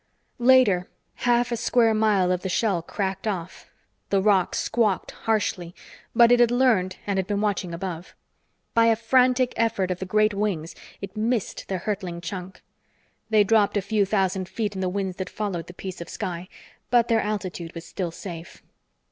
[0.39, 0.89] Later,
[1.29, 3.69] half a square mile of the shell cracked off.
[4.09, 5.75] The roc squawked harshly,
[6.15, 8.15] but it had learned and had been watching above.
[8.73, 12.63] By a frantic effort of the great wings, it missed the hurtling chunk.
[13.29, 16.47] They dropped a few thousand feet in the winds that followed the piece of sky,
[16.89, 18.63] but their altitude was still safe.